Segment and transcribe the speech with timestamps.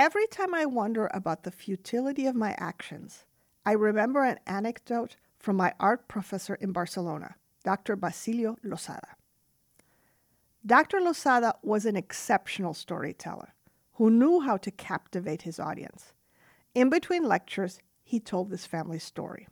[0.00, 3.26] Every time I wonder about the futility of my actions,
[3.66, 7.34] I remember an anecdote from my art professor in Barcelona,
[7.64, 7.96] Dr.
[7.96, 9.08] Basilio Losada.
[10.64, 11.02] Dr.
[11.02, 13.52] Losada was an exceptional storyteller
[13.96, 16.14] who knew how to captivate his audience.
[16.74, 19.48] In between lectures, he told this family story.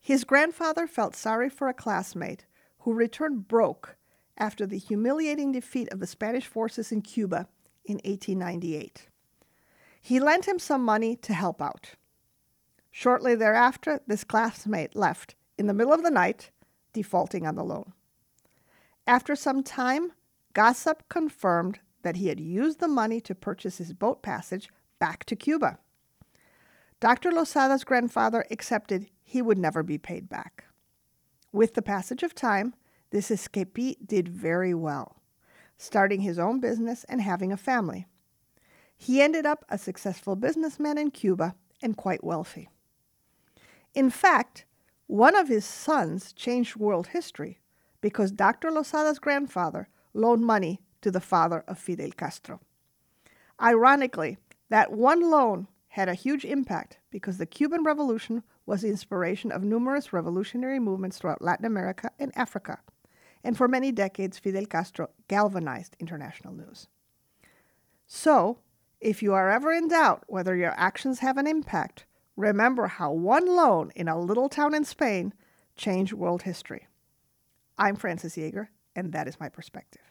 [0.00, 2.44] His grandfather felt sorry for a classmate
[2.80, 3.94] who returned broke
[4.36, 7.46] after the humiliating defeat of the Spanish forces in Cuba
[7.84, 9.10] in 1898.
[10.06, 11.96] He lent him some money to help out.
[12.92, 16.52] Shortly thereafter, this classmate left in the middle of the night,
[16.92, 17.92] defaulting on the loan.
[19.08, 20.12] After some time,
[20.52, 24.68] gossip confirmed that he had used the money to purchase his boat passage
[25.00, 25.80] back to Cuba.
[27.00, 27.32] Dr.
[27.32, 30.66] Losada's grandfather accepted he would never be paid back.
[31.50, 32.76] With the passage of time,
[33.10, 35.16] this escapee did very well,
[35.78, 38.06] starting his own business and having a family.
[38.96, 42.68] He ended up a successful businessman in Cuba and quite wealthy.
[43.94, 44.64] In fact,
[45.06, 47.60] one of his sons changed world history
[48.00, 48.70] because Dr.
[48.70, 52.60] Losada's grandfather loaned money to the father of Fidel Castro.
[53.60, 54.38] Ironically,
[54.68, 59.62] that one loan had a huge impact because the Cuban Revolution was the inspiration of
[59.62, 62.80] numerous revolutionary movements throughout Latin America and Africa.
[63.44, 66.88] And for many decades, Fidel Castro galvanized international news.
[68.06, 68.58] So,
[69.00, 73.46] if you are ever in doubt whether your actions have an impact, remember how one
[73.46, 75.34] loan in a little town in Spain
[75.76, 76.86] changed world history.
[77.78, 80.02] I'm Frances Jaeger, and that is my perspective.